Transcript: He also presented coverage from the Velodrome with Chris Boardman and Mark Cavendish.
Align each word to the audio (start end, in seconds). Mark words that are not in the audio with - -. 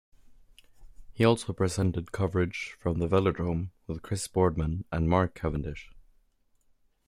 He 1.13 1.23
also 1.23 1.53
presented 1.53 2.11
coverage 2.11 2.75
from 2.79 2.97
the 2.97 3.07
Velodrome 3.07 3.69
with 3.85 4.01
Chris 4.01 4.27
Boardman 4.27 4.83
and 4.91 5.07
Mark 5.07 5.35
Cavendish. 5.35 5.91